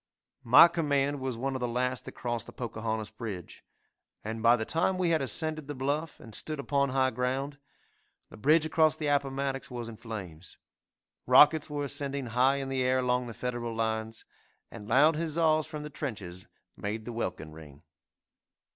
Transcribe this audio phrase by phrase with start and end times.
[0.57, 3.63] '"My command was one of the last that crossed the Pocahontas bridge,
[4.23, 7.59] and by the time we had ascended the bluff, and stood upon high ground,
[8.31, 10.57] the bridge across the Appomattox was in flames
[11.27, 14.25] rockets were ascending high in the air along the Federal lines,
[14.71, 17.83] and loud huzzas from the trenches made the welkin ring.